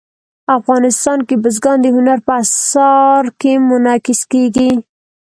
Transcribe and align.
افغانستان 0.57 1.19
کې 1.27 1.35
بزګان 1.43 1.77
د 1.81 1.85
هنر 1.95 2.19
په 2.27 2.33
اثار 2.43 3.23
کې 3.41 3.51
منعکس 3.69 4.21
کېږي. 4.31 4.71